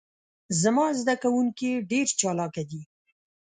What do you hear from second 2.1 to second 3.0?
چالاکه دي.